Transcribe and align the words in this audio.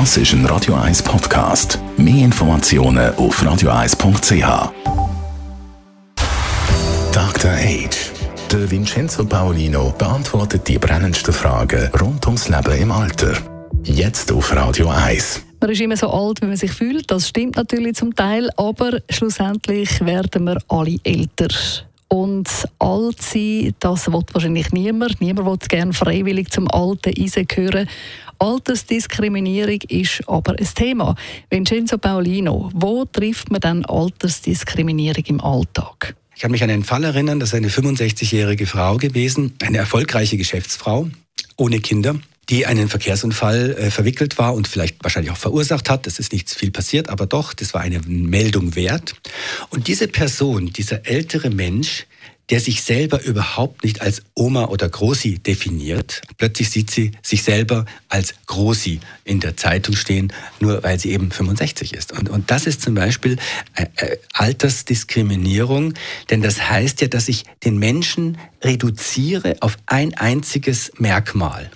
Das 0.00 0.16
ist 0.16 0.32
ein 0.32 0.44
Radio 0.46 0.74
1 0.74 1.04
Podcast. 1.04 1.78
Mehr 1.96 2.24
Informationen 2.24 3.14
auf 3.14 3.40
radio1.ch. 3.40 4.72
Dr. 7.12 7.50
Age. 7.52 8.10
Der 8.50 8.68
Vincenzo 8.72 9.24
Paolino 9.24 9.94
beantwortet 9.96 10.66
die 10.66 10.78
brennendsten 10.78 11.32
Fragen 11.32 11.92
rund 12.00 12.26
ums 12.26 12.48
Leben 12.48 12.76
im 12.76 12.90
Alter. 12.90 13.34
Jetzt 13.84 14.32
auf 14.32 14.52
Radio 14.56 14.88
1. 14.88 15.42
Man 15.60 15.70
ist 15.70 15.80
immer 15.80 15.96
so 15.96 16.10
alt, 16.10 16.42
wie 16.42 16.46
man 16.46 16.56
sich 16.56 16.72
fühlt. 16.72 17.08
Das 17.12 17.28
stimmt 17.28 17.54
natürlich 17.54 17.94
zum 17.94 18.16
Teil, 18.16 18.50
aber 18.56 18.98
schlussendlich 19.10 20.04
werden 20.04 20.46
wir 20.46 20.58
alle 20.66 20.96
älter. 21.04 21.54
Und 22.14 22.48
alt 22.78 23.20
sein, 23.20 23.74
das 23.80 24.06
will 24.06 24.22
wahrscheinlich 24.32 24.70
niemand. 24.70 25.20
Niemand 25.20 25.48
will 25.48 25.68
gerne 25.68 25.92
freiwillig 25.92 26.48
zum 26.48 26.70
alten 26.70 27.12
Eisen 27.20 27.44
gehören. 27.48 27.88
Altersdiskriminierung 28.38 29.80
ist 29.88 30.22
aber 30.28 30.52
ein 30.56 30.68
Thema. 30.76 31.16
Vincenzo 31.50 31.98
Paolino, 31.98 32.70
wo 32.72 33.04
trifft 33.04 33.50
man 33.50 33.60
dann 33.60 33.84
Altersdiskriminierung 33.84 35.24
im 35.26 35.40
Alltag? 35.40 36.14
Ich 36.36 36.42
kann 36.42 36.52
mich 36.52 36.62
an 36.62 36.70
einen 36.70 36.84
Fall 36.84 37.02
erinnern, 37.02 37.40
das 37.40 37.48
ist 37.48 37.56
eine 37.56 37.68
65-jährige 37.68 38.66
Frau 38.66 38.96
gewesen, 38.96 39.56
eine 39.60 39.78
erfolgreiche 39.78 40.36
Geschäftsfrau, 40.36 41.08
ohne 41.56 41.80
Kinder 41.80 42.14
die 42.48 42.66
einen 42.66 42.88
Verkehrsunfall 42.88 43.72
äh, 43.72 43.90
verwickelt 43.90 44.38
war 44.38 44.54
und 44.54 44.68
vielleicht 44.68 45.02
wahrscheinlich 45.02 45.32
auch 45.32 45.36
verursacht 45.36 45.90
hat. 45.90 46.06
Das 46.06 46.18
ist 46.18 46.32
nicht 46.32 46.50
viel 46.50 46.70
passiert, 46.70 47.08
aber 47.08 47.26
doch, 47.26 47.54
das 47.54 47.74
war 47.74 47.80
eine 47.80 48.00
Meldung 48.00 48.74
wert. 48.74 49.14
Und 49.70 49.88
diese 49.88 50.08
Person, 50.08 50.72
dieser 50.72 51.06
ältere 51.06 51.50
Mensch, 51.50 52.06
der 52.50 52.60
sich 52.60 52.82
selber 52.82 53.22
überhaupt 53.22 53.84
nicht 53.84 54.02
als 54.02 54.22
Oma 54.34 54.66
oder 54.66 54.88
Großi 54.88 55.38
definiert. 55.38 56.22
Plötzlich 56.36 56.70
sieht 56.70 56.90
sie 56.90 57.12
sich 57.22 57.42
selber 57.42 57.86
als 58.08 58.34
Großi 58.46 59.00
in 59.24 59.40
der 59.40 59.56
Zeitung 59.56 59.96
stehen, 59.96 60.32
nur 60.60 60.82
weil 60.82 60.98
sie 60.98 61.12
eben 61.12 61.30
65 61.30 61.94
ist. 61.94 62.12
Und, 62.12 62.28
und 62.28 62.50
das 62.50 62.66
ist 62.66 62.82
zum 62.82 62.94
Beispiel 62.94 63.38
äh, 63.74 63.86
äh, 63.96 64.18
Altersdiskriminierung, 64.34 65.94
denn 66.30 66.42
das 66.42 66.68
heißt 66.68 67.00
ja, 67.00 67.08
dass 67.08 67.28
ich 67.28 67.44
den 67.64 67.78
Menschen 67.78 68.36
reduziere 68.62 69.56
auf 69.60 69.78
ein 69.86 70.12
einziges 70.14 70.92
Merkmal. 70.98 71.70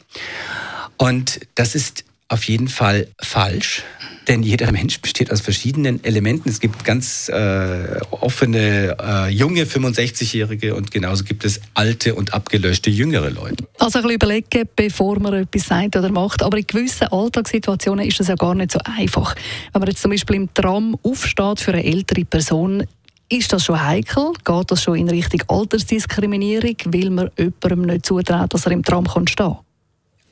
Und 0.98 1.40
das 1.54 1.74
ist 1.74 2.04
auf 2.28 2.44
jeden 2.44 2.68
Fall 2.68 3.08
falsch, 3.20 3.82
denn 4.26 4.42
jeder 4.42 4.70
Mensch 4.72 5.00
besteht 5.00 5.32
aus 5.32 5.40
verschiedenen 5.40 6.04
Elementen. 6.04 6.50
Es 6.50 6.60
gibt 6.60 6.84
ganz 6.84 7.28
äh, 7.30 8.00
offene, 8.10 8.96
äh, 9.00 9.30
junge 9.30 9.64
65-Jährige 9.64 10.74
und 10.74 10.90
genauso 10.90 11.24
gibt 11.24 11.44
es 11.46 11.60
alte 11.72 12.14
und 12.14 12.34
abgelöschte 12.34 12.90
jüngere 12.90 13.30
Leute. 13.30 13.64
Also 13.78 13.98
ein 13.98 14.02
bisschen 14.02 14.16
überlegen, 14.16 14.68
bevor 14.76 15.18
man 15.20 15.34
etwas 15.34 15.66
sagt 15.66 15.96
oder 15.96 16.10
macht. 16.10 16.42
Aber 16.42 16.58
in 16.58 16.66
gewissen 16.66 17.08
Alltagssituationen 17.08 18.06
ist 18.06 18.20
das 18.20 18.28
ja 18.28 18.34
gar 18.34 18.54
nicht 18.54 18.72
so 18.72 18.80
einfach. 18.84 19.34
Wenn 19.72 19.80
man 19.80 19.88
jetzt 19.88 20.02
zum 20.02 20.10
Beispiel 20.10 20.36
im 20.36 20.52
Tram 20.52 20.98
aufsteht 21.02 21.60
für 21.60 21.72
eine 21.72 21.84
ältere 21.84 22.26
Person, 22.26 22.84
ist 23.30 23.52
das 23.52 23.64
schon 23.64 23.82
heikel? 23.82 24.32
Geht 24.44 24.70
das 24.70 24.82
schon 24.82 24.96
in 24.96 25.08
Richtung 25.08 25.42
Altersdiskriminierung, 25.48 26.76
weil 26.86 27.10
man 27.10 27.30
jemandem 27.38 27.82
nicht 27.82 28.06
zutraut, 28.06 28.52
dass 28.52 28.66
er 28.66 28.72
im 28.72 28.82
Tram 28.82 29.06
stehen 29.06 29.24
kann? 29.36 29.58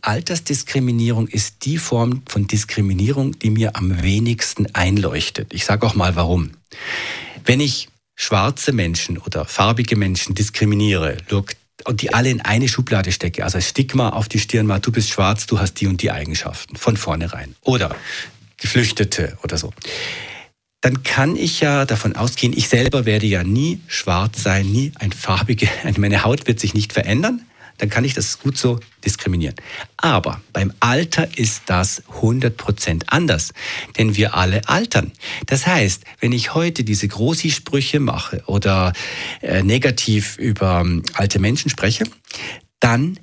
Altersdiskriminierung 0.06 1.26
ist 1.26 1.64
die 1.64 1.78
Form 1.78 2.22
von 2.28 2.46
Diskriminierung, 2.46 3.36
die 3.40 3.50
mir 3.50 3.74
am 3.74 4.02
wenigsten 4.02 4.72
einleuchtet. 4.72 5.52
Ich 5.52 5.64
sage 5.64 5.84
auch 5.84 5.96
mal 5.96 6.14
warum. 6.14 6.52
Wenn 7.44 7.58
ich 7.58 7.88
schwarze 8.14 8.72
Menschen 8.72 9.18
oder 9.18 9.44
farbige 9.44 9.96
Menschen 9.96 10.36
diskriminiere, 10.36 11.16
und 11.84 12.02
die 12.02 12.14
alle 12.14 12.30
in 12.30 12.40
eine 12.40 12.68
Schublade 12.68 13.10
stecke, 13.10 13.44
also 13.44 13.60
Stigma 13.60 14.10
auf 14.10 14.28
die 14.28 14.38
Stirn 14.38 14.66
mal, 14.66 14.78
du 14.78 14.92
bist 14.92 15.10
schwarz, 15.10 15.46
du 15.46 15.58
hast 15.58 15.74
die 15.74 15.88
und 15.88 16.00
die 16.02 16.12
Eigenschaften 16.12 16.76
von 16.76 16.96
vornherein. 16.96 17.56
Oder 17.62 17.94
Geflüchtete 18.58 19.36
oder 19.42 19.58
so. 19.58 19.72
Dann 20.82 21.02
kann 21.02 21.34
ich 21.34 21.60
ja 21.60 21.84
davon 21.84 22.14
ausgehen, 22.14 22.52
ich 22.56 22.68
selber 22.68 23.06
werde 23.06 23.26
ja 23.26 23.42
nie 23.42 23.80
schwarz 23.88 24.42
sein, 24.42 24.66
nie 24.66 24.92
ein 24.94 25.10
farbige, 25.10 25.68
meine 25.96 26.22
Haut 26.22 26.46
wird 26.46 26.60
sich 26.60 26.74
nicht 26.74 26.92
verändern 26.92 27.45
dann 27.78 27.90
kann 27.90 28.04
ich 28.04 28.14
das 28.14 28.38
gut 28.38 28.56
so 28.56 28.80
diskriminieren. 29.04 29.54
Aber 29.96 30.40
beim 30.52 30.72
Alter 30.80 31.36
ist 31.38 31.62
das 31.66 32.02
100% 32.20 33.04
anders, 33.06 33.52
denn 33.98 34.16
wir 34.16 34.34
alle 34.34 34.68
altern. 34.68 35.12
Das 35.46 35.66
heißt, 35.66 36.04
wenn 36.20 36.32
ich 36.32 36.54
heute 36.54 36.84
diese 36.84 37.08
großen 37.08 37.50
Sprüche 37.50 38.00
mache 38.00 38.42
oder 38.46 38.92
äh, 39.42 39.62
negativ 39.62 40.38
über 40.38 40.80
ähm, 40.80 41.02
alte 41.14 41.38
Menschen 41.38 41.70
spreche, 41.70 42.04
dann 42.80 43.18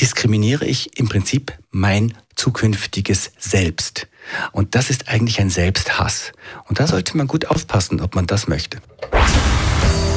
diskriminiere 0.00 0.64
ich 0.64 0.98
im 0.98 1.08
Prinzip 1.08 1.52
mein 1.70 2.14
zukünftiges 2.36 3.32
Selbst. 3.38 4.06
Und 4.52 4.74
das 4.74 4.90
ist 4.90 5.08
eigentlich 5.08 5.40
ein 5.40 5.50
Selbsthass. 5.50 6.32
Und 6.68 6.78
da 6.78 6.86
sollte 6.86 7.16
man 7.16 7.26
gut 7.26 7.46
aufpassen, 7.46 8.00
ob 8.00 8.14
man 8.14 8.26
das 8.26 8.46
möchte. 8.46 8.78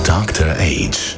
Dr. 0.06 0.48
Age 0.58 1.18